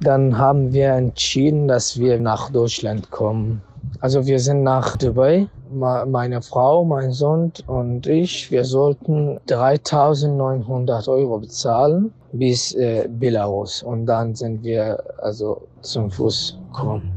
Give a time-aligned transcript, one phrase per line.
[0.00, 3.62] Dann haben wir entschieden, dass wir nach Deutschland kommen.
[4.00, 5.46] Also wir sind nach Dubai.
[5.72, 13.82] Meine Frau, mein Sohn und ich, wir sollten 3.900 Euro bezahlen bis äh, Belarus.
[13.82, 17.10] Und dann sind wir also zum Fuß gekommen.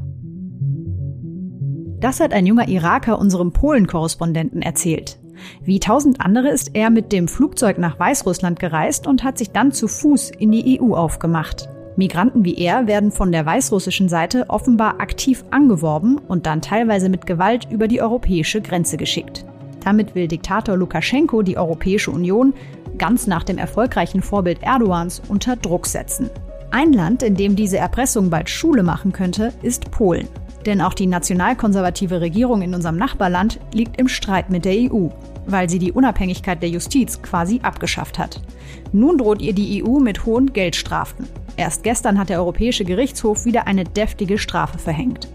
[2.00, 5.18] Das hat ein junger Iraker unserem Polen-Korrespondenten erzählt.
[5.64, 9.72] Wie tausend andere ist er mit dem Flugzeug nach Weißrussland gereist und hat sich dann
[9.72, 11.70] zu Fuß in die EU aufgemacht.
[11.98, 17.26] Migranten wie er werden von der weißrussischen Seite offenbar aktiv angeworben und dann teilweise mit
[17.26, 19.46] Gewalt über die europäische Grenze geschickt.
[19.84, 22.54] Damit will Diktator Lukaschenko die Europäische Union
[22.98, 26.30] ganz nach dem erfolgreichen Vorbild Erdogans unter Druck setzen.
[26.72, 30.28] Ein Land, in dem diese Erpressung bald Schule machen könnte, ist Polen.
[30.66, 35.10] Denn auch die nationalkonservative Regierung in unserem Nachbarland liegt im Streit mit der EU,
[35.46, 38.42] weil sie die Unabhängigkeit der Justiz quasi abgeschafft hat.
[38.92, 41.28] Nun droht ihr die EU mit hohen Geldstrafen.
[41.56, 45.28] Erst gestern hat der Europäische Gerichtshof wieder eine deftige Strafe verhängt.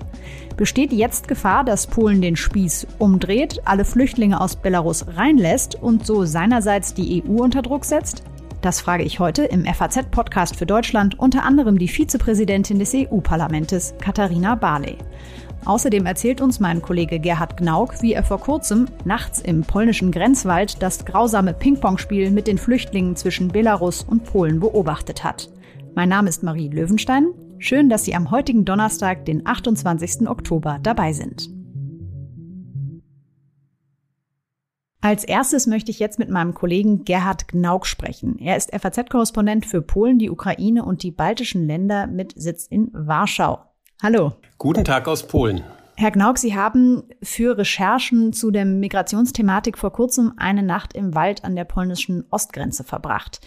[0.57, 6.25] Besteht jetzt Gefahr, dass Polen den Spieß umdreht, alle Flüchtlinge aus Belarus reinlässt und so
[6.25, 8.23] seinerseits die EU unter Druck setzt?
[8.63, 14.55] Das frage ich heute im FAZ-Podcast für Deutschland unter anderem die Vizepräsidentin des EU-Parlamentes, Katharina
[14.55, 14.99] Barley.
[15.65, 20.81] Außerdem erzählt uns mein Kollege Gerhard Gnauk, wie er vor kurzem nachts im polnischen Grenzwald
[20.81, 25.51] das grausame Ping-Pong-Spiel mit den Flüchtlingen zwischen Belarus und Polen beobachtet hat.
[25.97, 27.35] Mein Name ist Marie Löwenstein.
[27.59, 30.29] Schön, dass Sie am heutigen Donnerstag, den 28.
[30.29, 31.52] Oktober, dabei sind.
[35.05, 38.39] Als erstes möchte ich jetzt mit meinem Kollegen Gerhard Gnauk sprechen.
[38.39, 43.59] Er ist FAZ-Korrespondent für Polen, die Ukraine und die baltischen Länder mit Sitz in Warschau.
[44.01, 44.35] Hallo.
[44.59, 45.65] Guten Tag aus Polen.
[45.97, 51.45] Herr Gnauk, Sie haben für Recherchen zu der Migrationsthematik vor kurzem eine Nacht im Wald
[51.45, 53.41] an der polnischen Ostgrenze verbracht.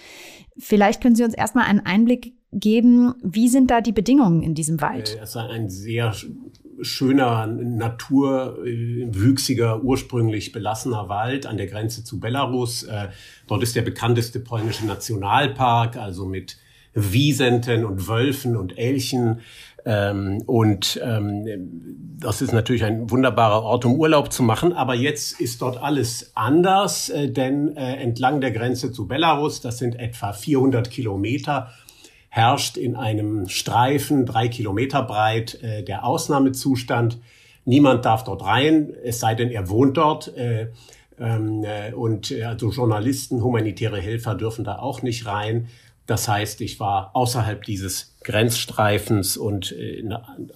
[0.57, 4.81] Vielleicht können Sie uns erstmal einen Einblick geben, wie sind da die Bedingungen in diesem
[4.81, 5.17] Wald?
[5.21, 6.13] Es ist ein sehr
[6.81, 12.83] schöner, naturwüchsiger, ursprünglich belassener Wald an der Grenze zu Belarus.
[12.83, 13.09] Äh,
[13.47, 16.57] dort ist der bekannteste polnische Nationalpark, also mit
[16.93, 19.41] Wiesenten und Wölfen und Elchen.
[19.85, 21.45] Ähm, und ähm,
[22.19, 24.73] das ist natürlich ein wunderbarer Ort, um Urlaub zu machen.
[24.73, 29.77] Aber jetzt ist dort alles anders, äh, denn äh, entlang der Grenze zu Belarus, das
[29.77, 31.71] sind etwa 400 Kilometer,
[32.35, 37.17] herrscht in einem Streifen, drei Kilometer breit, äh, der Ausnahmezustand.
[37.63, 40.35] Niemand darf dort rein, es sei denn, er wohnt dort.
[40.35, 40.67] Äh,
[41.17, 45.69] ähm, äh, und äh, also Journalisten, humanitäre Helfer dürfen da auch nicht rein.
[46.07, 50.03] Das heißt, ich war außerhalb dieses Grenzstreifens und äh,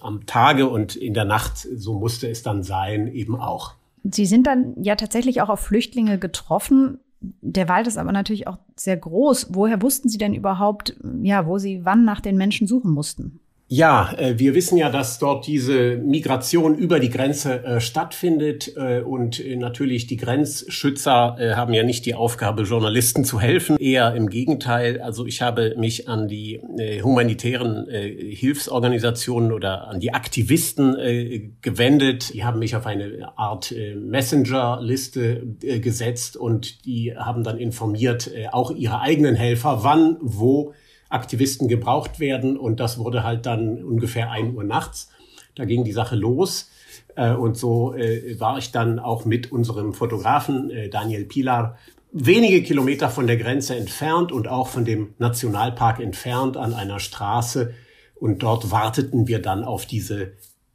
[0.00, 3.72] am Tage und in der Nacht, so musste es dann sein, eben auch.
[4.04, 6.98] Sie sind dann ja tatsächlich auch auf Flüchtlinge getroffen.
[7.20, 9.48] Der Wald ist aber natürlich auch sehr groß.
[9.50, 13.40] Woher wussten Sie denn überhaupt, ja, wo Sie wann nach den Menschen suchen mussten?
[13.72, 18.98] Ja, äh, wir wissen ja, dass dort diese Migration über die Grenze äh, stattfindet äh,
[19.00, 25.00] und natürlich die Grenzschützer haben ja nicht die Aufgabe, Journalisten zu helfen, eher im Gegenteil.
[25.00, 26.60] Also ich habe mich an die
[27.02, 32.34] humanitären Hilfsorganisationen oder an die Aktivisten gewendet.
[32.34, 35.42] Die haben mich auf eine Art Messenger-Liste
[35.80, 40.74] gesetzt und die haben dann informiert, auch ihre eigenen Helfer, wann, wo
[41.10, 42.56] Aktivisten gebraucht werden.
[42.56, 45.10] Und das wurde halt dann ungefähr ein Uhr nachts.
[45.54, 46.70] Da ging die Sache los.
[47.16, 51.76] Äh, und so äh, war ich dann auch mit unserem Fotografen äh, Daniel Pilar
[52.12, 57.74] wenige Kilometer von der Grenze entfernt und auch von dem Nationalpark entfernt an einer Straße.
[58.16, 60.32] Und dort warteten wir dann auf diese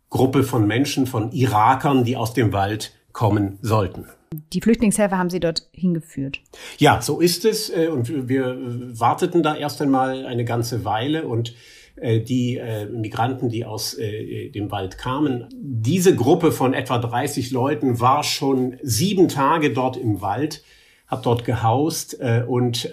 [0.10, 4.06] Gruppe von Menschen, von Irakern, die aus dem Wald kommen sollten.
[4.54, 6.42] Die Flüchtlingshelfer haben Sie dort hingeführt.
[6.78, 7.70] Ja, so ist es.
[7.70, 11.56] Äh, und wir äh, warteten da erst einmal eine ganze Weile und
[11.96, 15.48] äh, die Migranten, die aus dem Wald kamen.
[15.54, 20.64] Diese Gruppe von etwa 30 Leuten war schon sieben Tage dort im Wald,
[21.08, 22.92] hat dort gehaust und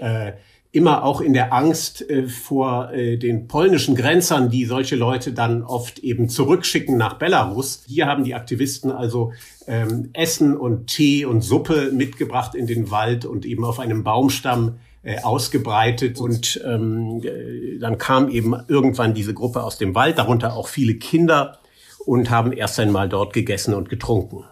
[0.73, 5.63] immer auch in der Angst äh, vor äh, den polnischen Grenzern, die solche Leute dann
[5.63, 7.85] oft eben zurückschicken nach Belarus.
[7.87, 9.33] Hier haben die Aktivisten also
[9.67, 14.79] ähm, Essen und Tee und Suppe mitgebracht in den Wald und eben auf einem Baumstamm
[15.03, 16.19] äh, ausgebreitet.
[16.19, 20.95] Und ähm, äh, dann kam eben irgendwann diese Gruppe aus dem Wald, darunter auch viele
[20.95, 21.59] Kinder,
[22.05, 24.45] und haben erst einmal dort gegessen und getrunken.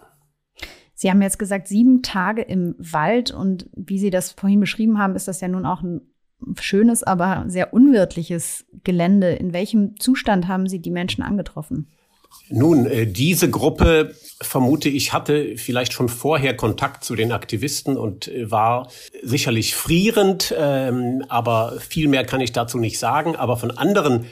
[0.93, 5.15] Sie haben jetzt gesagt, sieben Tage im Wald und wie Sie das vorhin beschrieben haben,
[5.15, 6.01] ist das ja nun auch ein
[6.59, 9.31] schönes, aber sehr unwirtliches Gelände.
[9.31, 11.87] In welchem Zustand haben Sie die Menschen angetroffen?
[12.49, 18.27] Nun, äh, diese Gruppe, vermute ich, hatte vielleicht schon vorher Kontakt zu den Aktivisten und
[18.27, 18.89] äh, war
[19.21, 23.35] sicherlich frierend, ähm, aber viel mehr kann ich dazu nicht sagen.
[23.35, 24.25] Aber von anderen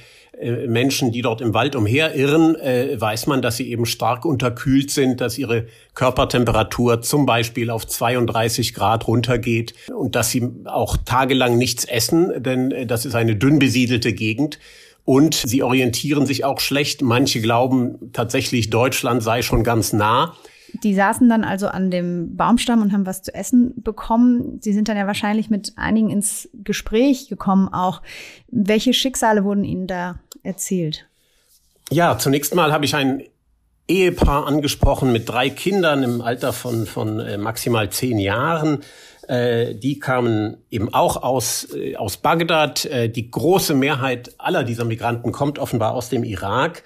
[0.68, 5.38] Menschen, die dort im Wald umherirren, weiß man, dass sie eben stark unterkühlt sind, dass
[5.38, 12.44] ihre Körpertemperatur zum Beispiel auf 32 Grad runtergeht und dass sie auch tagelang nichts essen,
[12.44, 14.60] denn das ist eine dünn besiedelte Gegend.
[15.06, 17.02] Und sie orientieren sich auch schlecht.
[17.02, 20.36] Manche glauben tatsächlich, Deutschland sei schon ganz nah.
[20.84, 24.60] Die saßen dann also an dem Baumstamm und haben was zu essen bekommen.
[24.62, 28.02] Sie sind dann ja wahrscheinlich mit einigen ins Gespräch gekommen auch.
[28.50, 31.08] Welche Schicksale wurden Ihnen da erzählt?
[31.92, 33.24] Ja, zunächst mal habe ich ein
[33.88, 38.84] Ehepaar angesprochen mit drei Kindern im Alter von, von äh, maximal zehn Jahren.
[39.28, 42.88] Äh, die kamen eben auch aus, äh, aus Bagdad.
[43.16, 46.84] Die große Mehrheit aller dieser Migranten kommt offenbar aus dem Irak.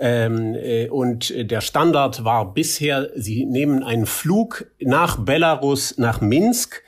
[0.00, 6.82] Ähm, äh, und der Standard war bisher, sie nehmen einen Flug nach Belarus, nach Minsk,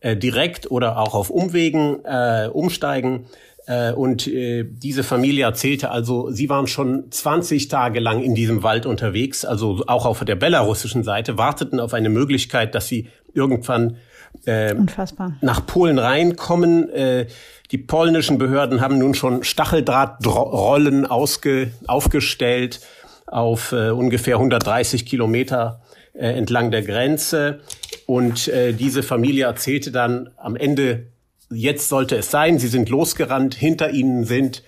[0.00, 3.26] äh, direkt oder auch auf Umwegen äh, umsteigen.
[3.66, 8.62] Äh, und äh, diese Familie erzählte also, sie waren schon 20 Tage lang in diesem
[8.62, 13.96] Wald unterwegs, also auch auf der belarussischen Seite, warteten auf eine Möglichkeit, dass sie irgendwann
[14.44, 15.34] äh, Unfassbar.
[15.40, 16.88] nach Polen reinkommen.
[16.90, 17.26] Äh,
[17.70, 22.80] die polnischen Behörden haben nun schon Stacheldrahtrollen ausge, aufgestellt
[23.26, 25.80] auf äh, ungefähr 130 Kilometer
[26.12, 27.60] äh, entlang der Grenze.
[28.06, 31.06] Und äh, diese Familie erzählte dann am Ende,
[31.50, 34.62] jetzt sollte es sein, sie sind losgerannt, hinter ihnen sind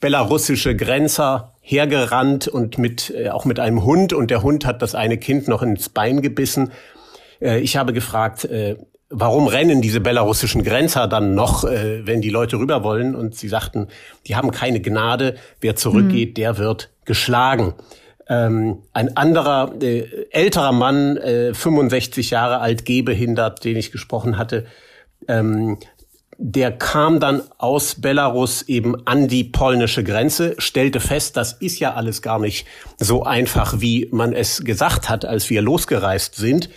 [0.00, 4.94] belarussische Grenzer hergerannt und mit, äh, auch mit einem Hund und der Hund hat das
[4.94, 6.72] eine Kind noch ins Bein gebissen.
[7.40, 8.76] Äh, ich habe gefragt, äh,
[9.14, 13.14] warum rennen diese belarussischen Grenzer dann noch, äh, wenn die Leute rüber wollen?
[13.14, 13.88] Und sie sagten,
[14.26, 15.36] die haben keine Gnade.
[15.60, 16.34] Wer zurückgeht, mhm.
[16.34, 17.74] der wird geschlagen.
[18.28, 24.66] Ähm, ein anderer äh, älterer Mann, äh, 65 Jahre alt, gehbehindert, den ich gesprochen hatte,
[25.28, 25.78] ähm,
[26.36, 31.94] der kam dann aus Belarus eben an die polnische Grenze, stellte fest, das ist ja
[31.94, 32.66] alles gar nicht
[32.98, 36.70] so einfach, wie man es gesagt hat, als wir losgereist sind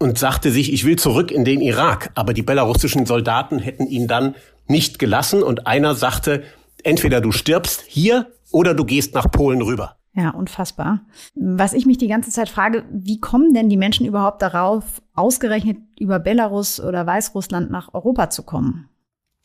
[0.00, 2.10] und sagte sich, ich will zurück in den Irak.
[2.14, 4.34] Aber die belarussischen Soldaten hätten ihn dann
[4.66, 6.42] nicht gelassen und einer sagte,
[6.82, 9.96] entweder du stirbst hier oder du gehst nach Polen rüber.
[10.14, 11.02] Ja, unfassbar.
[11.34, 15.76] Was ich mich die ganze Zeit frage, wie kommen denn die Menschen überhaupt darauf, ausgerechnet
[15.98, 18.88] über Belarus oder Weißrussland nach Europa zu kommen?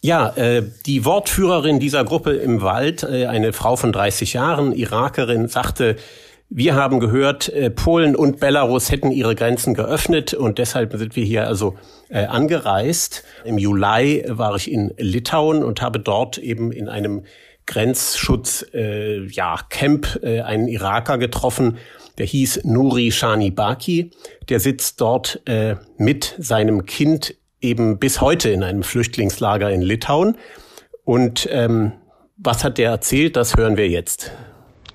[0.01, 5.47] Ja, äh, die Wortführerin dieser Gruppe im Wald, äh, eine Frau von 30 Jahren, Irakerin,
[5.47, 5.97] sagte,
[6.49, 11.25] wir haben gehört, äh, Polen und Belarus hätten ihre Grenzen geöffnet und deshalb sind wir
[11.25, 11.75] hier also
[12.09, 13.23] äh, angereist.
[13.43, 17.23] Im Juli war ich in Litauen und habe dort eben in einem
[17.65, 21.77] Grenzschutz äh, ja Camp äh, einen Iraker getroffen,
[22.17, 24.11] der hieß Nuri Shanibaki.
[24.49, 30.37] Der sitzt dort äh, mit seinem Kind eben bis heute in einem Flüchtlingslager in Litauen.
[31.03, 31.93] Und ähm,
[32.37, 33.35] was hat der erzählt?
[33.35, 34.31] Das hören wir jetzt.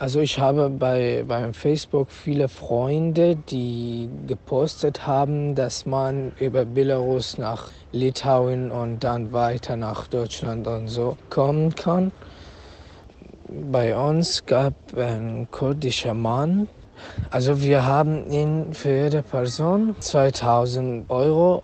[0.00, 7.36] Also ich habe bei beim Facebook viele Freunde, die gepostet haben, dass man über Belarus
[7.36, 12.12] nach Litauen und dann weiter nach Deutschland und so kommen kann.
[13.70, 16.66] Bei uns gab ein kurdischer Mann.
[17.28, 21.62] Also wir haben ihn für jede Person 2000 Euro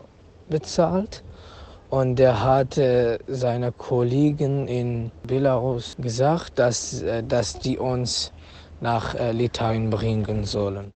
[0.51, 1.23] bezahlt.
[1.91, 8.33] Und er hatte seine Kollegen in Belarus gesagt, dass, äh, dass die uns
[8.81, 10.93] nach äh, Litauen bringen sollen.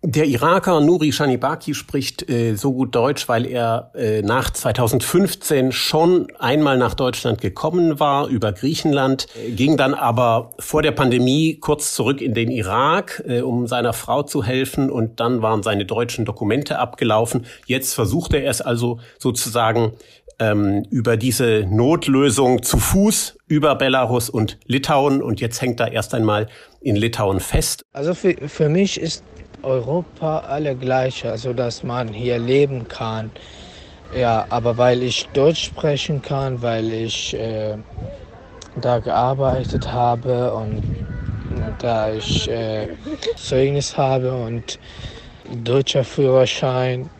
[0.00, 6.28] Der Iraker Nuri Shanibaki spricht äh, so gut Deutsch, weil er äh, nach 2015 schon
[6.38, 11.94] einmal nach Deutschland gekommen war über Griechenland, äh, ging dann aber vor der Pandemie kurz
[11.94, 16.24] zurück in den Irak, äh, um seiner Frau zu helfen und dann waren seine deutschen
[16.24, 17.46] Dokumente abgelaufen.
[17.66, 19.94] Jetzt versucht er es also sozusagen
[20.38, 26.14] ähm, über diese Notlösung zu Fuß über Belarus und Litauen und jetzt hängt er erst
[26.14, 26.48] einmal
[26.80, 27.84] in Litauen fest.
[27.92, 29.24] Also für, für mich ist
[29.62, 33.30] Europa alle gleich, also dass man hier leben kann.
[34.16, 37.76] Ja, aber weil ich Deutsch sprechen kann, weil ich äh,
[38.80, 40.82] da gearbeitet habe und
[41.78, 42.88] da ich äh,
[43.36, 44.78] Zeugnis habe und
[45.64, 47.10] deutscher Führerschein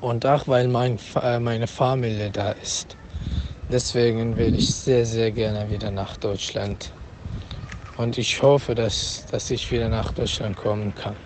[0.00, 2.96] und auch weil mein, äh, meine Familie da ist.
[3.70, 6.92] Deswegen will ich sehr, sehr gerne wieder nach Deutschland.
[7.96, 11.16] Und ich hoffe, dass, dass ich wieder nach Deutschland kommen kann.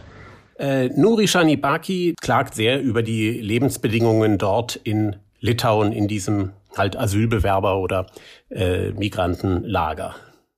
[0.58, 7.78] Äh, Nuri Shanibaki klagt sehr über die Lebensbedingungen dort in Litauen, in diesem halt Asylbewerber-
[7.78, 8.06] oder
[8.50, 10.14] äh, Migrantenlager.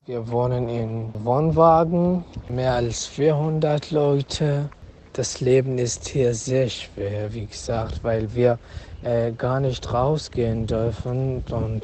[0.06, 4.68] Wir wohnen in Wohnwagen, mehr als 400 Leute.
[5.14, 8.58] Das Leben ist hier sehr schwer, wie gesagt, weil wir
[9.04, 11.44] äh, gar nicht rausgehen dürfen.
[11.50, 11.82] Und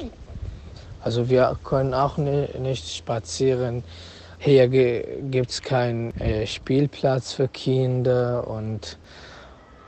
[0.99, 3.85] also wir können auch nicht spazieren.
[4.37, 8.99] Hier gibt es keinen äh, Spielplatz für Kinder und,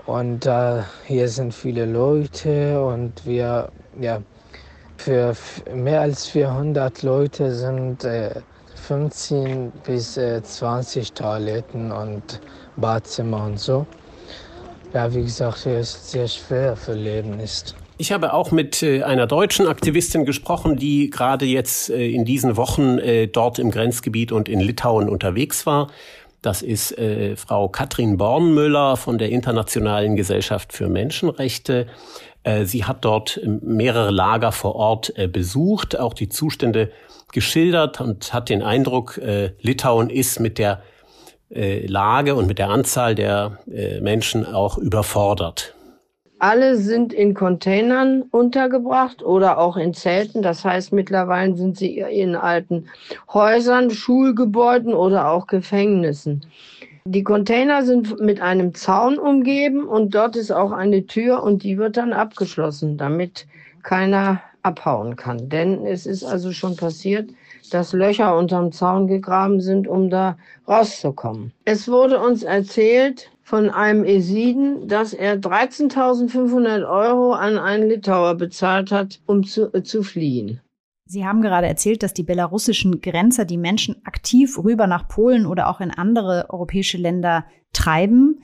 [0.05, 3.69] und äh, hier sind viele Leute und wir,
[3.99, 4.21] ja,
[4.95, 5.35] für
[5.75, 8.35] mehr als 400 Leute sind äh,
[8.75, 12.39] 15 bis äh, 20 Toiletten und
[12.77, 13.85] Badzimmer und so.
[14.93, 17.75] Ja, wie gesagt, hier ist sehr schwer für Leben ist.
[17.97, 22.57] Ich habe auch mit äh, einer deutschen Aktivistin gesprochen, die gerade jetzt äh, in diesen
[22.57, 25.89] Wochen äh, dort im Grenzgebiet und in Litauen unterwegs war.
[26.41, 26.93] Das ist
[27.37, 31.87] Frau Katrin Bornmüller von der Internationalen Gesellschaft für Menschenrechte.
[32.65, 36.91] Sie hat dort mehrere Lager vor Ort besucht, auch die Zustände
[37.31, 39.21] geschildert und hat den Eindruck,
[39.61, 40.83] Litauen ist mit der
[41.53, 45.75] äh, Lage und mit der Anzahl der äh, Menschen auch überfordert.
[46.39, 50.41] Alle sind in Containern untergebracht oder auch in Zelten.
[50.41, 52.87] Das heißt, mittlerweile sind sie in alten
[53.33, 56.45] Häusern, Schulgebäuden oder auch Gefängnissen.
[57.05, 61.77] Die Container sind mit einem Zaun umgeben und dort ist auch eine Tür und die
[61.77, 63.45] wird dann abgeschlossen, damit
[63.81, 65.49] keiner abhauen kann.
[65.49, 67.29] Denn es ist also schon passiert,
[67.69, 71.53] dass Löcher unterm Zaun gegraben sind, um da rauszukommen.
[71.65, 78.91] Es wurde uns erzählt, von einem Esiden, dass er 13.500 Euro an einen Litauer bezahlt
[78.91, 80.61] hat, um zu, äh, zu fliehen.
[81.05, 85.69] Sie haben gerade erzählt, dass die belarussischen Grenzer die Menschen aktiv rüber nach Polen oder
[85.69, 88.39] auch in andere europäische Länder treiben.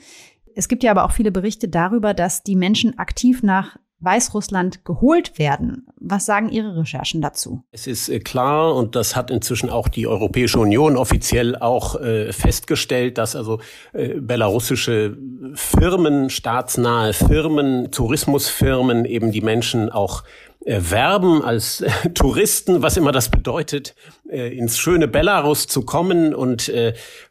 [0.56, 5.40] Es gibt ja aber auch viele Berichte darüber, dass die Menschen aktiv nach Weißrussland geholt
[5.40, 5.88] werden.
[6.10, 7.62] Was sagen Ihre Recherchen dazu?
[7.72, 12.34] Es ist äh, klar, und das hat inzwischen auch die Europäische Union offiziell auch äh,
[12.34, 13.60] festgestellt, dass also
[13.94, 15.16] äh, belarussische
[15.54, 20.24] Firmen, staatsnahe Firmen, Tourismusfirmen eben die Menschen auch
[20.66, 23.94] äh, werben als äh, Touristen, was immer das bedeutet,
[24.26, 26.72] ins schöne Belarus zu kommen und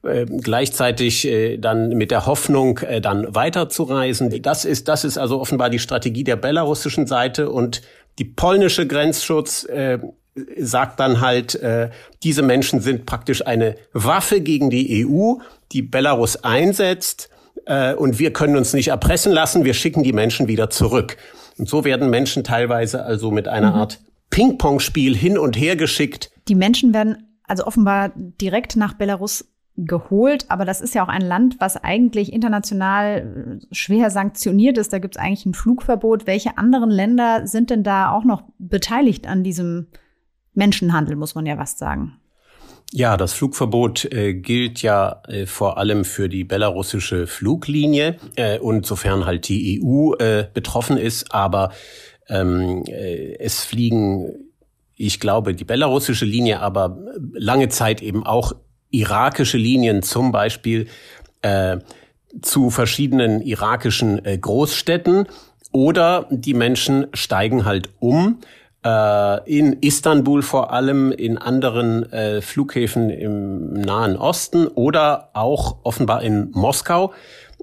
[0.03, 1.29] gleichzeitig
[1.61, 4.43] dann mit der Hoffnung dann weiterzureisen.
[4.43, 7.83] Das ist das ist also offenbar die Strategie der belarussischen Seite und
[8.19, 9.99] die polnische Grenzschutz äh,
[10.57, 11.91] sagt dann halt, äh,
[12.23, 15.35] diese Menschen sind praktisch eine Waffe gegen die EU,
[15.73, 17.31] die Belarus einsetzt
[17.67, 21.17] äh, und wir können uns nicht erpressen lassen, wir schicken die Menschen wieder zurück.
[21.59, 23.77] Und so werden Menschen teilweise also mit einer mhm.
[23.77, 26.31] Art Ping-Pong-Spiel hin und her geschickt.
[26.49, 29.47] Die Menschen werden also offenbar direkt nach Belarus
[29.79, 34.93] geholt, aber das ist ja auch ein Land, was eigentlich international äh, schwer sanktioniert ist.
[34.93, 36.27] Da gibt es eigentlich ein Flugverbot.
[36.27, 39.87] Welche anderen Länder sind denn da auch noch beteiligt an diesem
[40.55, 42.19] Menschenhandel, muss man ja fast sagen?
[42.93, 48.87] Ja, das Flugverbot äh, gilt ja äh, vor allem für die belarussische Fluglinie äh, und
[48.87, 51.33] sofern halt die EU äh, betroffen ist.
[51.33, 51.71] Aber
[52.29, 54.33] ähm, äh, es fliegen,
[54.97, 56.99] ich glaube, die belarussische Linie, aber
[57.35, 58.55] lange Zeit eben auch
[58.91, 60.89] irakische Linien, zum Beispiel
[61.43, 61.79] äh,
[62.43, 65.27] zu verschiedenen irakischen äh, Großstädten.
[65.71, 68.41] Oder die Menschen steigen halt um
[68.85, 76.23] äh, in Istanbul vor allem, in anderen äh, Flughäfen im Nahen Osten oder auch offenbar
[76.23, 77.13] in Moskau.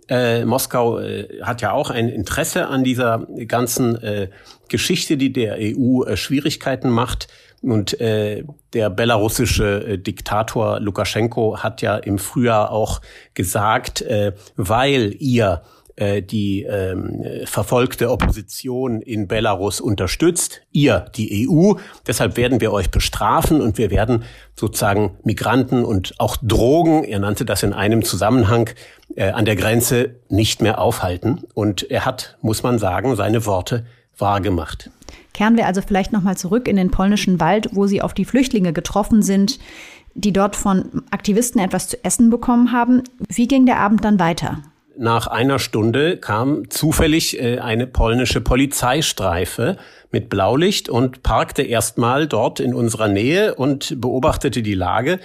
[0.08, 4.30] Äh, Moskau äh, hat ja auch ein Interesse an dieser ganzen äh,
[4.68, 7.28] Geschichte, die der EU äh, Schwierigkeiten macht.
[7.66, 8.44] Und äh,
[8.74, 13.02] der belarussische äh, Diktator Lukaschenko hat ja im Frühjahr auch
[13.34, 15.64] gesagt, äh, weil ihr
[15.96, 21.74] äh, die ähm, verfolgte Opposition in Belarus unterstützt, ihr, die EU.
[22.06, 27.46] Deshalb werden wir euch bestrafen und wir werden sozusagen Migranten und auch Drogen, er nannte
[27.46, 28.70] das in einem Zusammenhang,
[29.16, 31.44] äh, an der Grenze nicht mehr aufhalten.
[31.54, 33.86] Und er hat, muss man sagen, seine Worte
[34.18, 34.90] wahrgemacht.
[35.34, 38.74] Kehren wir also vielleicht nochmal zurück in den polnischen Wald, wo Sie auf die Flüchtlinge
[38.74, 39.60] getroffen sind,
[40.14, 43.04] die dort von Aktivisten etwas zu essen bekommen haben.
[43.28, 44.62] Wie ging der Abend dann weiter?
[44.98, 49.78] nach einer Stunde kam zufällig äh, eine polnische Polizeistreife
[50.12, 55.20] mit Blaulicht und parkte erstmal dort in unserer Nähe und beobachtete die Lage.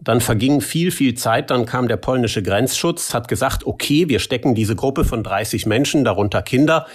[0.00, 1.50] Dann verging viel, viel Zeit.
[1.50, 6.04] Dann kam der polnische Grenzschutz, hat gesagt, okay, wir stecken diese Gruppe von 30 Menschen,
[6.04, 6.86] darunter Kinder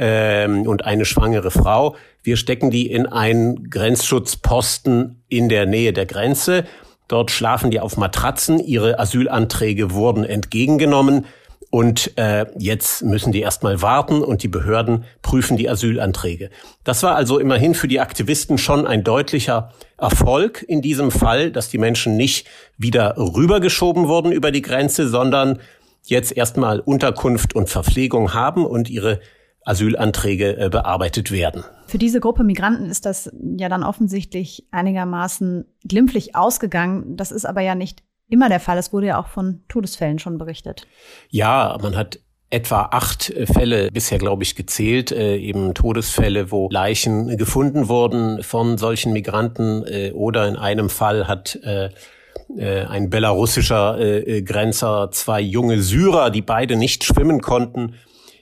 [0.00, 6.06] ähm, und eine schwangere Frau, wir stecken die in einen Grenzschutzposten in der Nähe der
[6.06, 6.64] Grenze.
[7.06, 8.58] Dort schlafen die auf Matratzen.
[8.58, 11.26] Ihre Asylanträge wurden entgegengenommen.
[11.70, 16.50] Und äh, jetzt müssen die erstmal warten und die Behörden prüfen die Asylanträge.
[16.82, 21.68] Das war also immerhin für die Aktivisten schon ein deutlicher Erfolg in diesem Fall, dass
[21.68, 25.60] die Menschen nicht wieder rübergeschoben wurden über die Grenze, sondern
[26.04, 29.20] jetzt erstmal Unterkunft und Verpflegung haben und ihre
[29.64, 31.64] Asylanträge äh, bearbeitet werden.
[31.86, 37.16] Für diese Gruppe Migranten ist das ja dann offensichtlich einigermaßen glimpflich ausgegangen.
[37.16, 38.78] Das ist aber ja nicht immer der Fall.
[38.78, 40.86] Es wurde ja auch von Todesfällen schon berichtet.
[41.30, 46.68] Ja, man hat etwa acht äh, Fälle bisher, glaube ich, gezählt, äh, eben Todesfälle, wo
[46.70, 51.90] Leichen gefunden wurden von solchen Migranten äh, oder in einem Fall hat äh,
[52.58, 53.98] ein belarussischer
[54.44, 57.94] Grenzer zwei junge Syrer, die beide nicht schwimmen konnten,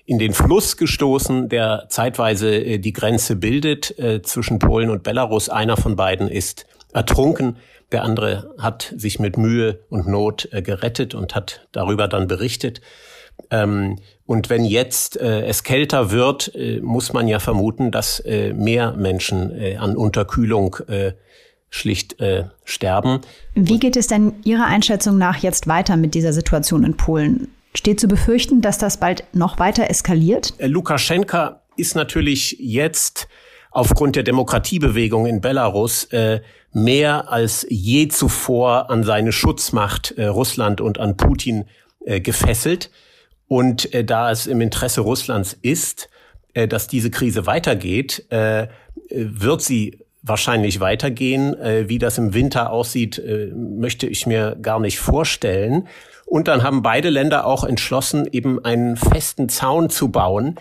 [0.08, 5.50] in den Fluss gestoßen, der zeitweise die Grenze bildet zwischen Polen und Belarus.
[5.50, 7.56] Einer von beiden ist ertrunken.
[7.92, 12.80] Der andere hat sich mit Mühe und Not äh, gerettet und hat darüber dann berichtet.
[13.50, 18.52] Ähm, und wenn jetzt äh, es kälter wird, äh, muss man ja vermuten, dass äh,
[18.52, 21.12] mehr Menschen äh, an Unterkühlung äh,
[21.70, 22.16] schlicht
[22.64, 23.20] sterben.
[23.54, 27.48] Wie geht es denn Ihrer Einschätzung nach jetzt weiter mit dieser Situation in Polen?
[27.74, 30.54] Steht zu befürchten, dass das bald noch weiter eskaliert?
[30.58, 33.28] Lukaschenka ist natürlich jetzt
[33.70, 36.40] aufgrund der Demokratiebewegung in Belarus äh,
[36.72, 41.66] mehr als je zuvor an seine Schutzmacht äh, Russland und an Putin
[42.04, 42.90] äh, gefesselt.
[43.46, 46.08] Und äh, da es im Interesse Russlands ist,
[46.54, 48.68] äh, dass diese Krise weitergeht, äh,
[49.10, 51.54] wird sie wahrscheinlich weitergehen.
[51.54, 55.88] Äh, wie das im Winter aussieht, äh, möchte ich mir gar nicht vorstellen.
[56.28, 60.56] Und dann haben beide Länder auch entschlossen, eben einen festen Zaun zu bauen,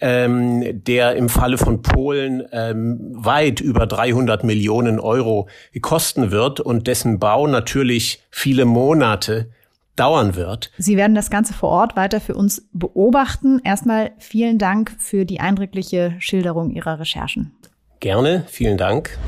[0.00, 5.48] ähm, der im Falle von Polen ähm, weit über 300 Millionen Euro
[5.80, 9.50] kosten wird und dessen Bau natürlich viele Monate
[9.96, 10.70] dauern wird.
[10.78, 13.60] Sie werden das Ganze vor Ort weiter für uns beobachten.
[13.62, 17.52] Erstmal vielen Dank für die eindrückliche Schilderung Ihrer Recherchen.
[18.00, 19.18] Gerne, vielen Dank.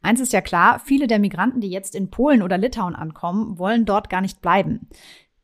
[0.00, 3.84] Eins ist ja klar, viele der Migranten, die jetzt in Polen oder Litauen ankommen, wollen
[3.84, 4.88] dort gar nicht bleiben.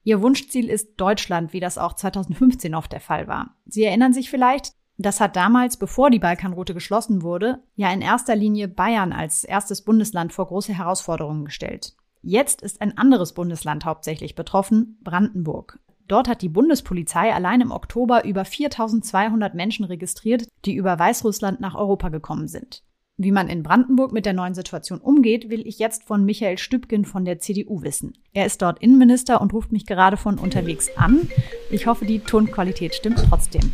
[0.05, 3.57] Ihr Wunschziel ist Deutschland, wie das auch 2015 oft der Fall war.
[3.67, 8.37] Sie erinnern sich vielleicht, das hat damals, bevor die Balkanroute geschlossen wurde, ja in erster
[8.37, 11.95] Linie Bayern als erstes Bundesland vor große Herausforderungen gestellt.
[12.23, 15.79] Jetzt ist ein anderes Bundesland hauptsächlich betroffen, Brandenburg.
[16.07, 21.75] Dort hat die Bundespolizei allein im Oktober über 4200 Menschen registriert, die über Weißrussland nach
[21.75, 22.83] Europa gekommen sind.
[23.17, 27.05] Wie man in Brandenburg mit der neuen Situation umgeht, will ich jetzt von Michael Stübgen
[27.05, 28.15] von der CDU wissen.
[28.33, 31.29] Er ist dort Innenminister und ruft mich gerade von unterwegs an.
[31.71, 33.73] Ich hoffe, die Tonqualität stimmt trotzdem.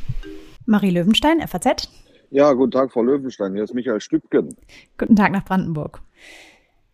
[0.67, 1.89] Marie Löwenstein, FAZ.
[2.31, 3.55] Ja, guten Tag, Frau Löwenstein.
[3.55, 4.55] Hier ist Michael Stübgen.
[4.99, 6.03] Guten Tag nach Brandenburg.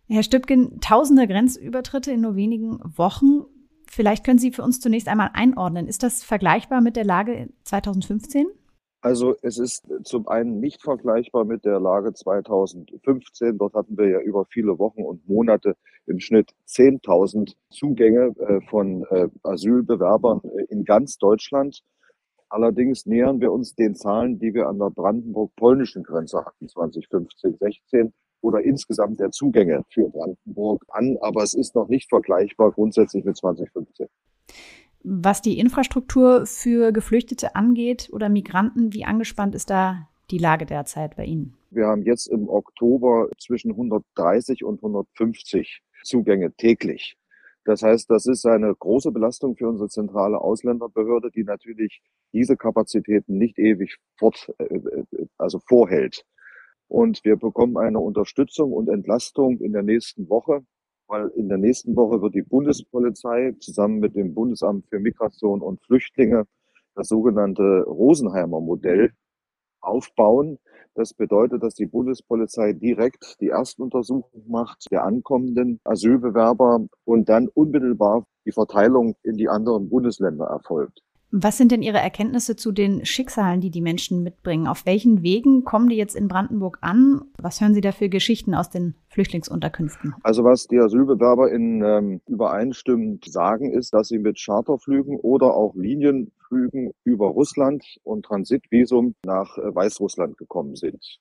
[0.07, 3.43] Herr Stübgen, tausende Grenzübertritte in nur wenigen Wochen.
[3.89, 5.89] Vielleicht können Sie für uns zunächst einmal einordnen.
[5.89, 8.47] Ist das vergleichbar mit der Lage 2015?
[9.07, 13.57] Also es ist zum einen nicht vergleichbar mit der Lage 2015.
[13.57, 19.05] Dort hatten wir ja über viele Wochen und Monate im Schnitt 10.000 Zugänge äh, von
[19.11, 21.85] äh, Asylbewerbern äh, in ganz Deutschland.
[22.49, 28.13] Allerdings nähern wir uns den Zahlen, die wir an der brandenburg-polnischen Grenze hatten, 2015, 16
[28.41, 31.17] oder insgesamt der Zugänge für Brandenburg an.
[31.21, 34.09] Aber es ist noch nicht vergleichbar grundsätzlich mit 2015.
[35.09, 41.15] Was die Infrastruktur für Geflüchtete angeht oder Migranten, wie angespannt ist da die Lage derzeit
[41.15, 41.55] bei Ihnen?
[41.71, 47.17] Wir haben jetzt im Oktober zwischen 130 und 150 Zugänge täglich.
[47.65, 53.39] Das heißt, das ist eine große Belastung für unsere zentrale Ausländerbehörde, die natürlich diese Kapazitäten
[53.39, 54.81] nicht ewig fort, äh,
[55.39, 56.25] also vorhält.
[56.89, 60.65] Und wir bekommen eine Unterstützung und Entlastung in der nächsten Woche
[61.09, 65.81] weil in der nächsten Woche wird die Bundespolizei zusammen mit dem Bundesamt für Migration und
[65.85, 66.47] Flüchtlinge
[66.95, 69.13] das sogenannte Rosenheimer Modell
[69.81, 70.59] aufbauen.
[70.95, 78.27] Das bedeutet, dass die Bundespolizei direkt die Erstuntersuchung macht der ankommenden Asylbewerber und dann unmittelbar
[78.47, 81.03] die Verteilung in die anderen Bundesländer erfolgt.
[81.39, 84.67] Was sind denn Ihre Erkenntnisse zu den Schicksalen, die die Menschen mitbringen?
[84.67, 87.27] Auf welchen Wegen kommen die jetzt in Brandenburg an?
[87.37, 90.15] Was hören Sie da für Geschichten aus den Flüchtlingsunterkünften?
[90.23, 95.75] Also was die Asylbewerber in ähm, übereinstimmend sagen, ist, dass sie mit Charterflügen oder auch
[95.75, 101.19] Linienflügen über Russland und Transitvisum nach äh, Weißrussland gekommen sind.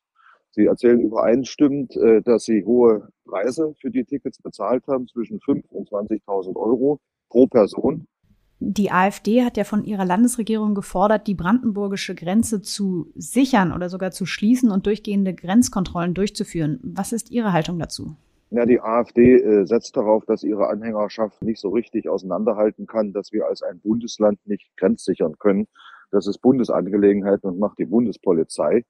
[0.51, 5.67] Sie erzählen übereinstimmend, äh, dass sie hohe Preise für die Tickets bezahlt haben, zwischen 5.000
[5.71, 8.08] und 20.000 Euro pro Person.
[8.60, 14.12] Die AfD hat ja von ihrer Landesregierung gefordert, die brandenburgische Grenze zu sichern oder sogar
[14.12, 16.80] zu schließen und durchgehende Grenzkontrollen durchzuführen.
[16.82, 18.15] Was ist Ihre Haltung dazu?
[18.52, 23.34] Ja, die AfD äh, setzt darauf, dass ihre Anhängerschaft nicht so richtig auseinanderhalten kann, dass
[23.34, 25.68] wir als ein Bundesland nicht grenzsichern können.
[26.12, 28.86] Das ist Bundesangelegenheit und macht die Bundespolizei.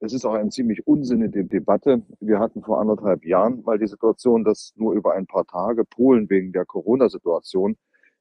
[0.00, 2.02] Es ist auch eine ziemlich unsinnige Debatte.
[2.20, 6.30] Wir hatten vor anderthalb Jahren mal die Situation, dass nur über ein paar Tage Polen
[6.30, 7.76] wegen der Corona-Situation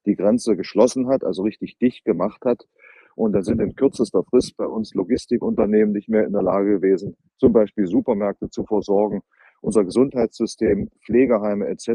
[0.05, 2.67] die Grenze geschlossen hat, also richtig dicht gemacht hat.
[3.15, 7.15] Und dann sind in kürzester Frist bei uns Logistikunternehmen nicht mehr in der Lage gewesen,
[7.37, 9.21] zum Beispiel Supermärkte zu versorgen.
[9.61, 11.87] Unser Gesundheitssystem, Pflegeheime etc.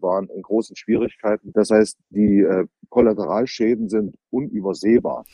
[0.00, 1.52] waren in großen Schwierigkeiten.
[1.52, 5.24] Das heißt, die äh, Kollateralschäden sind unübersehbar.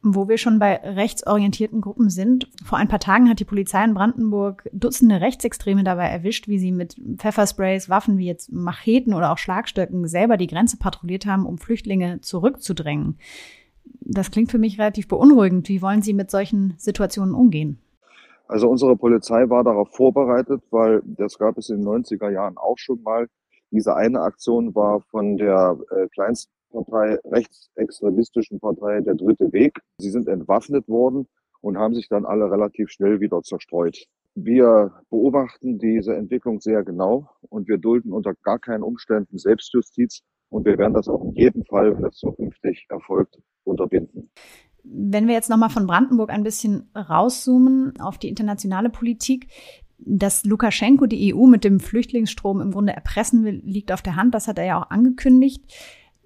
[0.00, 3.94] Wo wir schon bei rechtsorientierten Gruppen sind, vor ein paar Tagen hat die Polizei in
[3.94, 9.38] Brandenburg Dutzende Rechtsextreme dabei erwischt, wie sie mit Pfeffersprays, Waffen wie jetzt Macheten oder auch
[9.38, 13.18] Schlagstöcken selber die Grenze patrouilliert haben, um Flüchtlinge zurückzudrängen.
[14.00, 15.68] Das klingt für mich relativ beunruhigend.
[15.68, 17.78] Wie wollen Sie mit solchen Situationen umgehen?
[18.46, 22.78] Also unsere Polizei war darauf vorbereitet, weil das gab es in den 90er Jahren auch
[22.78, 23.28] schon mal.
[23.70, 29.80] Diese eine Aktion war von der äh, kleinsten Partei, rechtsextremistischen Partei Der Dritte Weg.
[29.98, 31.26] Sie sind entwaffnet worden
[31.60, 34.06] und haben sich dann alle relativ schnell wieder zerstreut.
[34.34, 40.64] Wir beobachten diese Entwicklung sehr genau und wir dulden unter gar keinen Umständen Selbstjustiz und
[40.64, 44.30] wir werden das auch in jedem Fall, wenn es zukünftig erfolgt, unterbinden.
[44.84, 49.48] Wenn wir jetzt nochmal von Brandenburg ein bisschen rauszoomen auf die internationale Politik,
[49.98, 54.34] dass Lukaschenko die EU mit dem Flüchtlingsstrom im Grunde erpressen will, liegt auf der Hand.
[54.34, 55.64] Das hat er ja auch angekündigt.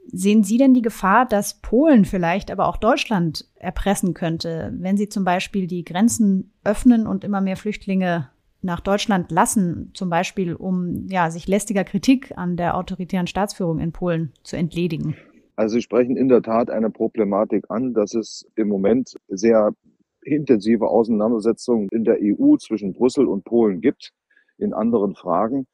[0.06, 5.08] Sehen Sie denn die Gefahr, dass Polen vielleicht, aber auch Deutschland erpressen könnte, wenn sie
[5.08, 8.28] zum Beispiel die Grenzen öffnen und immer mehr Flüchtlinge
[8.62, 13.92] nach Deutschland lassen, zum Beispiel um ja, sich lästiger Kritik an der autoritären Staatsführung in
[13.92, 15.16] Polen zu entledigen?
[15.56, 19.72] Also Sie sprechen in der Tat eine Problematik an, dass es im Moment sehr
[20.22, 24.12] intensive Auseinandersetzungen in der EU zwischen Brüssel und Polen gibt
[24.58, 25.66] in anderen Fragen.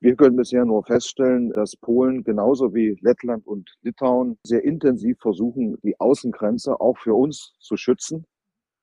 [0.00, 5.76] Wir können bisher nur feststellen, dass Polen genauso wie Lettland und Litauen sehr intensiv versuchen,
[5.82, 8.24] die Außengrenze auch für uns zu schützen.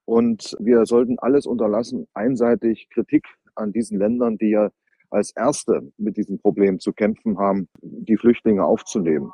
[0.04, 3.25] Und wir sollten alles unterlassen, einseitig Kritik
[3.56, 4.69] an diesen Ländern, die ja
[5.10, 9.32] als Erste mit diesem Problem zu kämpfen haben, die Flüchtlinge aufzunehmen.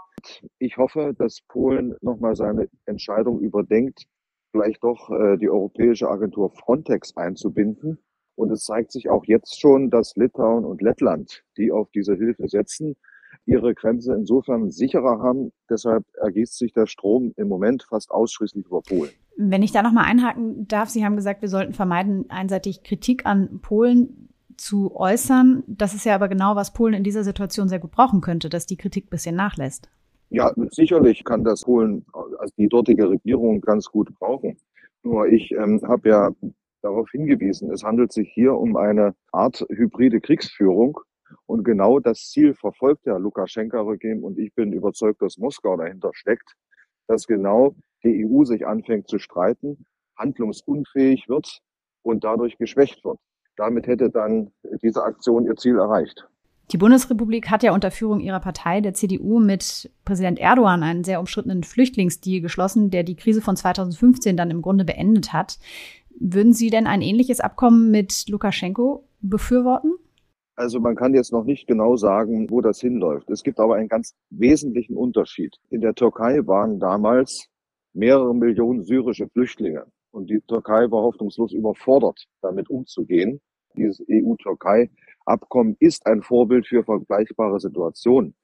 [0.59, 4.03] Ich hoffe, dass Polen nochmal seine Entscheidung überdenkt,
[4.51, 7.97] vielleicht doch äh, die Europäische Agentur Frontex einzubinden
[8.35, 12.47] und es zeigt sich auch jetzt schon, dass Litauen und Lettland, die auf diese Hilfe
[12.47, 12.95] setzen,
[13.45, 15.51] ihre Grenze insofern sicherer haben.
[15.69, 19.11] Deshalb ergießt sich der Strom im Moment fast ausschließlich über Polen.
[19.37, 23.59] Wenn ich da nochmal einhaken darf, Sie haben gesagt, wir sollten vermeiden, einseitig Kritik an
[23.61, 25.63] Polen zu äußern.
[25.67, 28.65] Das ist ja aber genau, was Polen in dieser Situation sehr gut brauchen könnte, dass
[28.65, 29.89] die Kritik ein bisschen nachlässt.
[30.29, 34.57] Ja, sicherlich kann das Polen, also die dortige Regierung ganz gut brauchen.
[35.03, 36.31] Nur ich ähm, habe ja
[36.81, 40.99] darauf hingewiesen, es handelt sich hier um eine Art hybride Kriegsführung.
[41.45, 46.55] Und genau das Ziel verfolgt ja Lukaschenka-Regime und ich bin überzeugt, dass Moskau dahinter steckt,
[47.07, 49.85] dass genau die EU sich anfängt zu streiten,
[50.17, 51.61] handlungsunfähig wird
[52.03, 53.19] und dadurch geschwächt wird.
[53.55, 56.27] Damit hätte dann diese Aktion ihr Ziel erreicht.
[56.71, 61.19] Die Bundesrepublik hat ja unter Führung ihrer Partei, der CDU, mit Präsident Erdogan einen sehr
[61.19, 65.59] umstrittenen Flüchtlingsdeal geschlossen, der die Krise von 2015 dann im Grunde beendet hat.
[66.19, 69.93] Würden Sie denn ein ähnliches Abkommen mit Lukaschenko befürworten?
[70.55, 73.29] Also man kann jetzt noch nicht genau sagen, wo das hinläuft.
[73.29, 75.55] Es gibt aber einen ganz wesentlichen Unterschied.
[75.69, 77.47] In der Türkei waren damals
[77.93, 83.41] mehrere Millionen syrische Flüchtlinge und die Türkei war hoffnungslos überfordert, damit umzugehen.
[83.75, 88.35] Dieses EU-Türkei-Abkommen ist ein Vorbild für vergleichbare Situationen.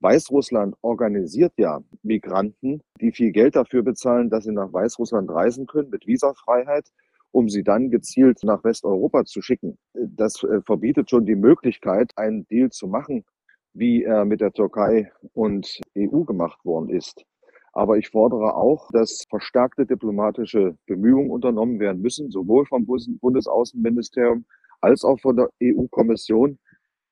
[0.00, 5.90] Weißrussland organisiert ja Migranten, die viel Geld dafür bezahlen, dass sie nach Weißrussland reisen können
[5.90, 6.90] mit Visafreiheit
[7.32, 9.78] um sie dann gezielt nach Westeuropa zu schicken.
[9.94, 13.24] Das äh, verbietet schon die Möglichkeit, einen Deal zu machen,
[13.72, 17.24] wie er mit der Türkei und EU gemacht worden ist.
[17.72, 24.44] Aber ich fordere auch, dass verstärkte diplomatische Bemühungen unternommen werden müssen, sowohl vom Bundesaußenministerium
[24.80, 26.58] als auch von der EU-Kommission,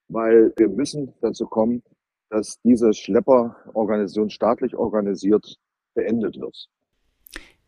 [0.09, 1.83] weil wir müssen dazu kommen,
[2.31, 5.57] dass diese Schlepperorganisation staatlich organisiert
[5.94, 6.68] beendet wird.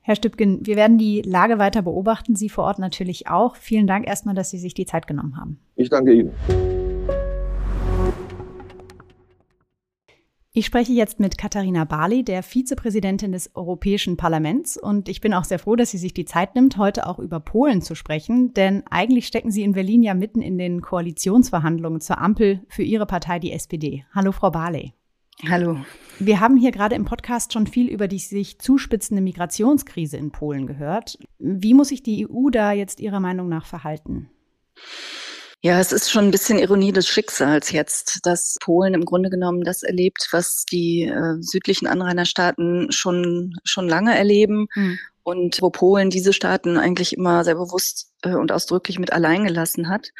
[0.03, 3.57] Herr Stübgen, wir werden die Lage weiter beobachten, Sie vor Ort natürlich auch.
[3.57, 5.61] Vielen Dank erstmal, dass Sie sich die Zeit genommen haben.
[5.77, 6.33] Ich danke Ihnen.
[10.53, 14.77] Ich spreche jetzt mit Katharina Barley, der Vizepräsidentin des Europäischen Parlaments.
[14.77, 17.39] Und ich bin auch sehr froh, dass sie sich die Zeit nimmt, heute auch über
[17.39, 18.53] Polen zu sprechen.
[18.55, 23.07] Denn eigentlich stecken Sie in Berlin ja mitten in den Koalitionsverhandlungen zur Ampel für Ihre
[23.07, 24.05] Partei, die SPD.
[24.13, 24.93] Hallo, Frau Barley.
[25.49, 25.79] Hallo.
[26.19, 30.67] Wir haben hier gerade im Podcast schon viel über die sich zuspitzende Migrationskrise in Polen
[30.67, 31.19] gehört.
[31.39, 34.31] Wie muss sich die EU da jetzt Ihrer Meinung nach verhalten?
[35.63, 39.63] Ja, es ist schon ein bisschen Ironie des Schicksals jetzt, dass Polen im Grunde genommen
[39.63, 44.69] das erlebt, was die äh, südlichen Anrainerstaaten schon, schon lange erleben.
[44.73, 44.99] Hm.
[45.23, 49.89] Und wo Polen diese Staaten eigentlich immer sehr bewusst äh, und ausdrücklich mit allein gelassen
[49.89, 50.11] hat.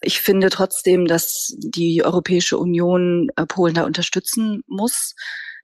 [0.00, 5.14] Ich finde trotzdem, dass die Europäische Union äh, Polen da unterstützen muss.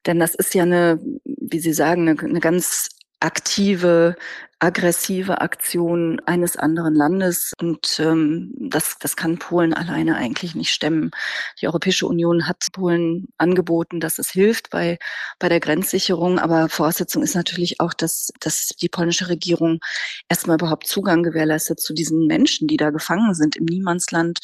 [0.06, 2.88] Denn das ist ja eine, wie Sie sagen, eine, eine ganz
[3.20, 4.16] aktive
[4.62, 7.52] aggressive Aktion eines anderen Landes.
[7.60, 11.10] Und ähm, das, das kann Polen alleine eigentlich nicht stemmen.
[11.60, 14.98] Die Europäische Union hat Polen angeboten, dass es hilft bei,
[15.40, 16.38] bei der Grenzsicherung.
[16.38, 19.80] Aber Voraussetzung ist natürlich auch, dass, dass die polnische Regierung
[20.28, 24.38] erstmal überhaupt Zugang gewährleistet zu diesen Menschen, die da gefangen sind im Niemandsland.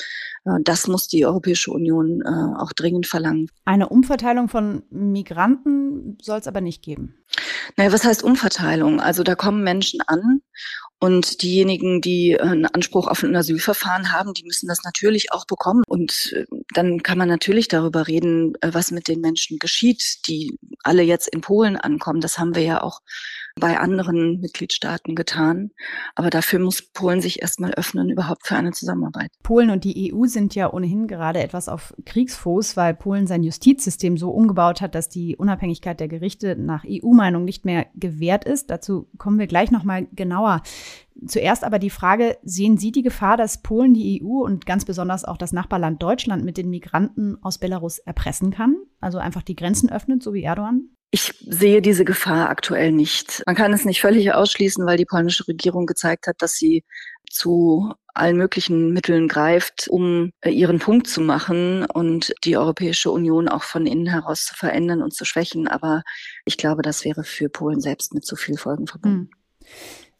[0.45, 3.51] Äh, das muss die Europäische Union äh, auch dringend verlangen.
[3.65, 7.15] Eine Umverteilung von Migranten soll es aber nicht geben.
[7.77, 9.01] Naja, was heißt Umverteilung?
[9.01, 10.43] Also da kommen Menschen an
[11.01, 15.47] und diejenigen, die äh, einen Anspruch auf ein Asylverfahren haben, die müssen das natürlich auch
[15.47, 15.85] bekommen.
[15.87, 16.45] Und äh,
[16.75, 21.29] dann kann man natürlich darüber reden, äh, was mit den Menschen geschieht, die alle jetzt
[21.29, 22.21] in Polen ankommen.
[22.21, 23.01] Das haben wir ja auch
[23.59, 25.71] bei anderen Mitgliedstaaten getan.
[26.15, 29.31] Aber dafür muss Polen sich erstmal öffnen, überhaupt für eine Zusammenarbeit.
[29.43, 34.17] Polen und die EU sind ja ohnehin gerade etwas auf Kriegsfuß, weil Polen sein Justizsystem
[34.17, 38.71] so umgebaut hat, dass die Unabhängigkeit der Gerichte nach EU-Meinung nicht mehr gewährt ist.
[38.71, 40.63] Dazu kommen wir gleich nochmal genauer.
[41.27, 45.25] Zuerst aber die Frage, sehen Sie die Gefahr, dass Polen die EU und ganz besonders
[45.25, 48.77] auch das Nachbarland Deutschland mit den Migranten aus Belarus erpressen kann?
[49.01, 50.91] Also einfach die Grenzen öffnet, so wie Erdogan?
[51.11, 53.43] Ich sehe diese Gefahr aktuell nicht.
[53.47, 56.85] Man kann es nicht völlig ausschließen, weil die polnische Regierung gezeigt hat, dass sie
[57.31, 63.49] zu allen möglichen Mitteln greift, um äh, ihren Punkt zu machen und die Europäische Union
[63.49, 65.69] auch von innen heraus zu verändern und zu schwächen.
[65.69, 66.03] Aber
[66.45, 69.31] ich glaube, das wäre für Polen selbst mit zu viel Folgen verbunden.
[69.31, 69.69] Hm.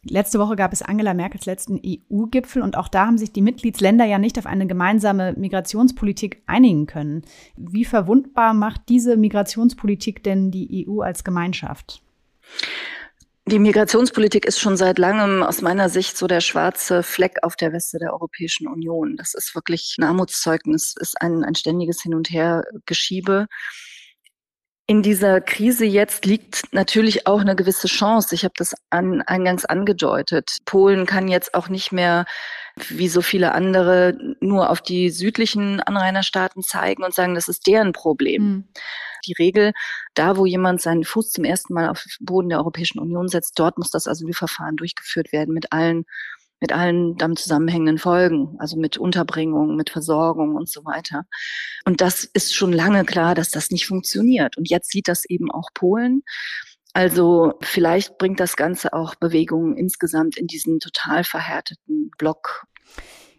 [0.03, 4.05] Letzte Woche gab es Angela Merkels letzten EU-Gipfel und auch da haben sich die Mitgliedsländer
[4.05, 7.23] ja nicht auf eine gemeinsame Migrationspolitik einigen können.
[7.57, 12.01] Wie verwundbar macht diese Migrationspolitik denn die EU als Gemeinschaft?
[13.45, 17.73] Die Migrationspolitik ist schon seit langem aus meiner Sicht so der schwarze Fleck auf der
[17.73, 19.17] Weste der Europäischen Union.
[19.17, 23.47] Das ist wirklich ein Armutszeugnis, ist ein, ein ständiges Hin- und Hergeschiebe.
[24.89, 28.33] In dieser Krise jetzt liegt natürlich auch eine gewisse Chance.
[28.33, 30.57] Ich habe das an, eingangs angedeutet.
[30.65, 32.25] Polen kann jetzt auch nicht mehr
[32.87, 37.93] wie so viele andere nur auf die südlichen Anrainerstaaten zeigen und sagen, das ist deren
[37.93, 38.43] Problem.
[38.43, 38.67] Mhm.
[39.27, 39.73] Die Regel,
[40.15, 43.77] da wo jemand seinen Fuß zum ersten Mal auf Boden der Europäischen Union setzt, dort
[43.77, 46.05] muss das Asylverfahren durchgeführt werden mit allen
[46.59, 51.25] mit allen damit zusammenhängenden Folgen, also mit Unterbringung, mit Versorgung und so weiter.
[51.85, 54.57] Und das ist schon lange klar, dass das nicht funktioniert.
[54.57, 56.23] Und jetzt sieht das eben auch Polen.
[56.93, 62.65] Also vielleicht bringt das Ganze auch Bewegungen insgesamt in diesen total verhärteten Block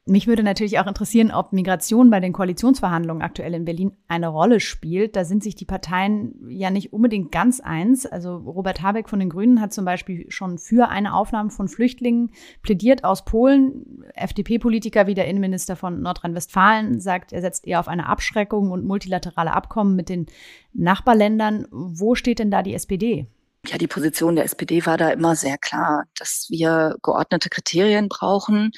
[0.06, 4.58] mich würde natürlich auch interessieren, ob Migration bei den Koalitionsverhandlungen aktuell in Berlin eine Rolle
[4.58, 5.14] spielt.
[5.14, 8.06] Da sind sich die Parteien ja nicht unbedingt ganz eins.
[8.06, 12.30] Also Robert Habeck von den Grünen hat zum Beispiel schon für eine Aufnahme von Flüchtlingen
[12.62, 14.04] plädiert aus Polen.
[14.14, 19.52] FDP-Politiker wie der Innenminister von Nordrhein-Westfalen sagt, er setzt eher auf eine Abschreckung und multilaterale
[19.52, 20.26] Abkommen mit den
[20.72, 21.66] Nachbarländern.
[21.70, 23.26] Wo steht denn da die SPD?
[23.66, 28.72] Ja, die Position der SPD war da immer sehr klar, dass wir geordnete Kriterien brauchen,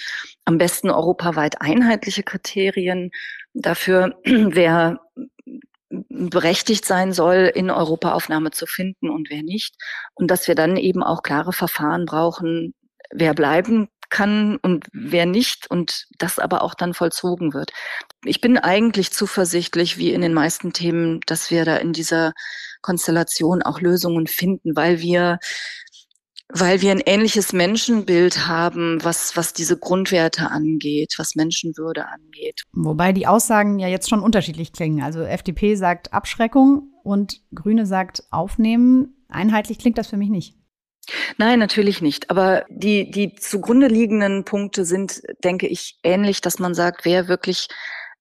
[0.45, 3.11] am besten europaweit einheitliche Kriterien
[3.55, 5.01] dafür, wer
[6.09, 9.77] berechtigt sein soll, in Europa Aufnahme zu finden und wer nicht.
[10.15, 12.75] Und dass wir dann eben auch klare Verfahren brauchen,
[13.13, 17.73] wer bleiben kann und wer nicht und das aber auch dann vollzogen wird.
[18.25, 22.33] Ich bin eigentlich zuversichtlich, wie in den meisten Themen, dass wir da in dieser
[22.83, 25.39] Konstellation auch Lösungen finden, weil wir
[26.55, 32.63] weil wir ein ähnliches Menschenbild haben, was, was diese Grundwerte angeht, was Menschenwürde angeht.
[32.73, 35.03] Wobei die Aussagen ja jetzt schon unterschiedlich klingen.
[35.03, 39.25] Also FDP sagt Abschreckung und Grüne sagt Aufnehmen.
[39.29, 40.55] Einheitlich klingt das für mich nicht.
[41.39, 42.31] Nein, natürlich nicht.
[42.31, 47.69] Aber die, die zugrunde liegenden Punkte sind, denke ich, ähnlich, dass man sagt, wer wirklich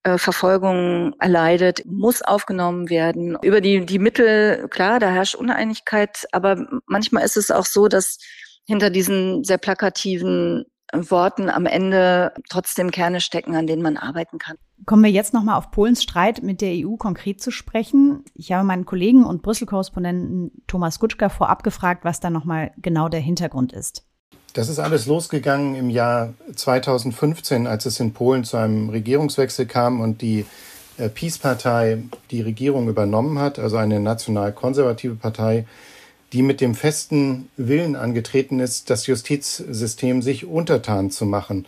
[0.04, 3.36] äh, Verfolgung erleidet, muss aufgenommen werden.
[3.42, 8.18] Über die, die Mittel, klar, da herrscht Uneinigkeit, aber manchmal ist es auch so, dass
[8.64, 14.56] hinter diesen sehr plakativen Worten am Ende trotzdem Kerne stecken, an denen man arbeiten kann.
[14.84, 18.24] Kommen wir jetzt nochmal auf Polens Streit mit der EU konkret zu sprechen.
[18.34, 23.20] Ich habe meinen Kollegen und Brüssel-Korrespondenten Thomas Gutschka vorab gefragt, was da nochmal genau der
[23.20, 24.04] Hintergrund ist.
[24.54, 30.00] Das ist alles losgegangen im Jahr 2015, als es in Polen zu einem Regierungswechsel kam
[30.00, 30.44] und die
[30.98, 35.66] äh, Peace-Partei die Regierung übernommen hat, also eine national-konservative Partei,
[36.32, 41.66] die mit dem festen Willen angetreten ist, das Justizsystem sich untertan zu machen,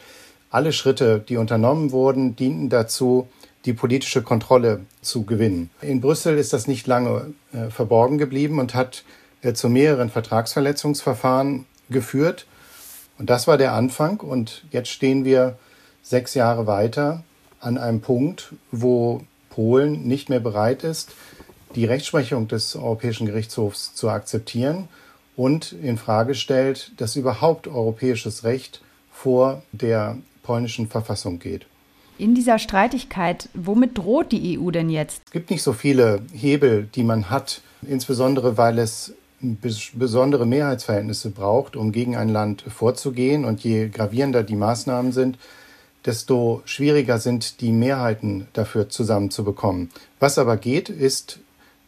[0.51, 3.27] Alle Schritte, die unternommen wurden, dienten dazu,
[3.65, 5.71] die politische Kontrolle zu gewinnen.
[5.81, 9.05] In Brüssel ist das nicht lange äh, verborgen geblieben und hat
[9.43, 12.47] äh, zu mehreren Vertragsverletzungsverfahren geführt.
[13.19, 14.21] Und das war der Anfang.
[14.21, 15.59] Und jetzt stehen wir
[16.03, 17.25] sechs Jahre weiter
[17.61, 21.13] an einem Punkt, wo Polen nicht mehr bereit ist,
[21.75, 24.89] die Rechtsprechung des Europäischen Gerichtshofs zu akzeptieren
[25.37, 28.81] und in Frage stellt, dass überhaupt europäisches Recht
[29.13, 31.67] vor der polnischen Verfassung geht.
[32.17, 35.23] In dieser Streitigkeit, womit droht die EU denn jetzt?
[35.27, 39.15] Es gibt nicht so viele Hebel, die man hat, insbesondere weil es
[39.95, 43.45] besondere Mehrheitsverhältnisse braucht, um gegen ein Land vorzugehen.
[43.45, 45.39] Und je gravierender die Maßnahmen sind,
[46.05, 49.91] desto schwieriger sind die Mehrheiten dafür zusammenzubekommen.
[50.21, 51.41] Was aber geht, ist,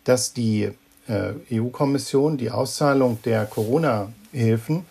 [0.04, 0.70] dass die
[1.08, 4.84] äh, EU-Kommission die Auszahlung der Corona-Hilfen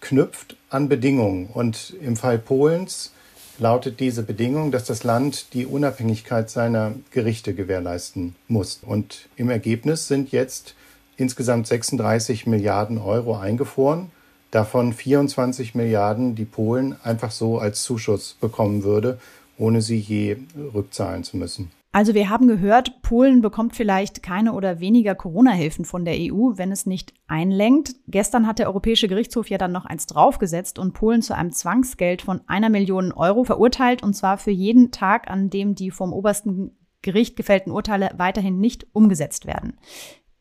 [0.00, 1.48] knüpft an Bedingungen.
[1.52, 3.12] Und im Fall Polens
[3.58, 8.80] lautet diese Bedingung, dass das Land die Unabhängigkeit seiner Gerichte gewährleisten muss.
[8.82, 10.74] Und im Ergebnis sind jetzt
[11.18, 14.10] insgesamt 36 Milliarden Euro eingefroren,
[14.50, 19.18] davon 24 Milliarden, die Polen einfach so als Zuschuss bekommen würde,
[19.58, 20.38] ohne sie je
[20.74, 21.70] rückzahlen zu müssen.
[21.90, 26.70] Also wir haben gehört, Polen bekommt vielleicht keine oder weniger Corona-Hilfen von der EU, wenn
[26.70, 27.96] es nicht einlenkt.
[28.06, 32.22] Gestern hat der Europäische Gerichtshof ja dann noch eins draufgesetzt und Polen zu einem Zwangsgeld
[32.22, 36.76] von einer Million Euro verurteilt, und zwar für jeden Tag, an dem die vom obersten
[37.00, 39.78] Gericht gefällten Urteile weiterhin nicht umgesetzt werden.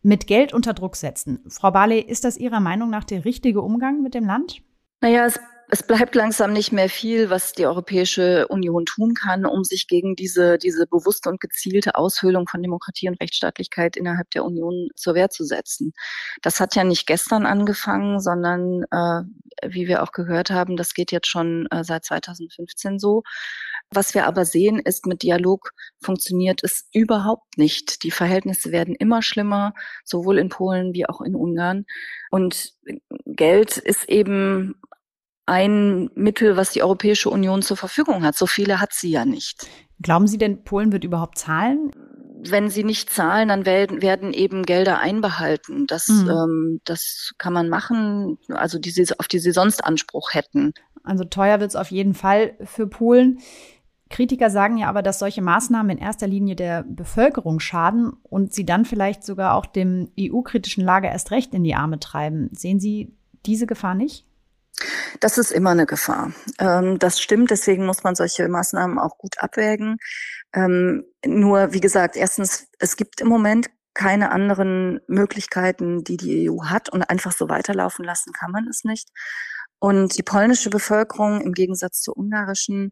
[0.07, 1.43] Mit Geld unter Druck setzen.
[1.49, 4.61] Frau Barley, ist das Ihrer Meinung nach der richtige Umgang mit dem Land?
[5.01, 5.37] Naja, es
[5.69, 10.15] es bleibt langsam nicht mehr viel, was die Europäische Union tun kann, um sich gegen
[10.15, 15.29] diese, diese bewusste und gezielte Aushöhlung von Demokratie und Rechtsstaatlichkeit innerhalb der Union zur Wehr
[15.29, 15.91] zu setzen.
[16.41, 19.23] Das hat ja nicht gestern angefangen, sondern äh,
[19.67, 23.23] wie wir auch gehört haben, das geht jetzt schon äh, seit 2015 so.
[23.91, 25.71] Was wir aber sehen, ist, mit Dialog
[26.01, 28.03] funktioniert es überhaupt nicht.
[28.03, 29.73] Die Verhältnisse werden immer schlimmer,
[30.03, 31.85] sowohl in Polen wie auch in Ungarn.
[32.29, 32.73] Und
[33.25, 34.75] Geld ist eben
[35.45, 38.35] ein Mittel, was die Europäische Union zur Verfügung hat.
[38.35, 39.65] So viele hat sie ja nicht.
[40.01, 41.91] Glauben Sie denn, Polen wird überhaupt zahlen?
[42.43, 45.87] Wenn sie nicht zahlen, dann werden, werden eben Gelder einbehalten.
[45.87, 46.29] Das, mhm.
[46.29, 50.73] ähm, das kann man machen, also die, auf die sie sonst Anspruch hätten.
[51.03, 53.39] Also teuer wird es auf jeden Fall für Polen.
[54.09, 58.65] Kritiker sagen ja aber, dass solche Maßnahmen in erster Linie der Bevölkerung schaden und sie
[58.65, 62.49] dann vielleicht sogar auch dem EU-kritischen Lager erst recht in die Arme treiben.
[62.53, 63.15] Sehen Sie
[63.45, 64.25] diese Gefahr nicht?
[65.19, 66.31] Das ist immer eine Gefahr.
[66.59, 69.97] Ähm, das stimmt, deswegen muss man solche Maßnahmen auch gut abwägen.
[70.53, 76.65] Ähm, nur, wie gesagt, erstens, es gibt im Moment keine anderen Möglichkeiten, die die EU
[76.65, 79.09] hat und einfach so weiterlaufen lassen kann man es nicht.
[79.79, 82.91] Und die polnische Bevölkerung im Gegensatz zur ungarischen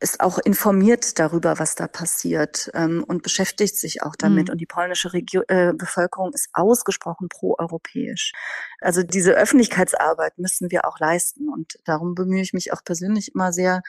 [0.00, 4.48] ist auch informiert darüber, was da passiert ähm, und beschäftigt sich auch damit.
[4.48, 4.52] Mhm.
[4.52, 8.32] Und die polnische Regio äh, Bevölkerung ist ausgesprochen proeuropäisch.
[8.80, 11.50] Also diese Öffentlichkeitsarbeit müssen wir auch leisten.
[11.50, 13.82] Und darum bemühe ich mich auch persönlich immer sehr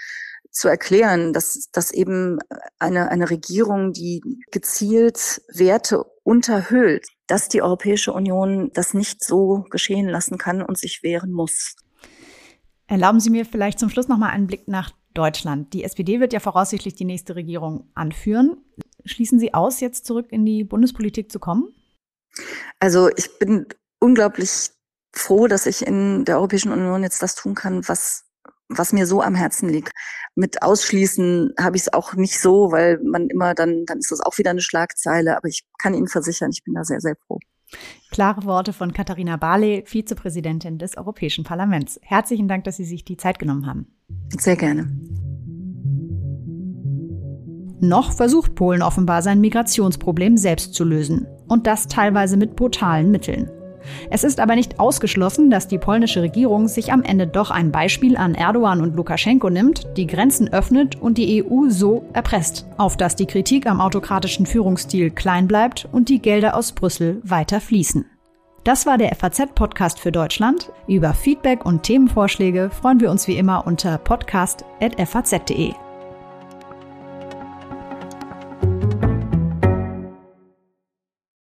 [0.50, 2.40] zu erklären, dass, dass eben
[2.78, 4.22] eine, eine Regierung, die
[4.52, 11.04] gezielt Werte unterhöhlt, dass die Europäische Union das nicht so geschehen lassen kann und sich
[11.04, 11.76] wehren muss.
[12.88, 15.74] Erlauben Sie mir vielleicht zum Schluss noch mal einen Blick nach Deutschland.
[15.74, 18.58] Die SPD wird ja voraussichtlich die nächste Regierung anführen.
[19.06, 21.74] Schließen Sie aus, jetzt zurück in die Bundespolitik zu kommen?
[22.80, 23.68] Also ich bin
[24.00, 24.70] unglaublich
[25.14, 28.32] froh, dass ich in der Europäischen Union jetzt das tun kann, was
[28.78, 29.92] was mir so am Herzen liegt.
[30.36, 34.22] Mit Ausschließen habe ich es auch nicht so, weil man immer dann, dann ist das
[34.22, 35.38] auch wieder eine Schlagzeile.
[35.38, 37.40] Aber ich kann Ihnen versichern, ich bin da sehr, sehr froh.
[38.10, 42.00] Klare Worte von Katharina Barley, Vizepräsidentin des Europäischen Parlaments.
[42.04, 43.88] Herzlichen Dank, dass Sie sich die Zeit genommen haben.
[44.38, 44.92] Sehr gerne.
[47.80, 51.26] Noch versucht Polen offenbar sein Migrationsproblem selbst zu lösen.
[51.48, 53.50] Und das teilweise mit brutalen Mitteln.
[54.10, 58.18] Es ist aber nicht ausgeschlossen, dass die polnische Regierung sich am Ende doch ein Beispiel
[58.18, 63.16] an Erdogan und Lukaschenko nimmt, die Grenzen öffnet und die EU so erpresst, auf dass
[63.16, 68.06] die Kritik am autokratischen Führungsstil klein bleibt und die Gelder aus Brüssel weiter fließen.
[68.64, 70.72] Das war der FAZ-Podcast für Deutschland.
[70.88, 75.74] Über Feedback und Themenvorschläge freuen wir uns wie immer unter podcast.faz.de.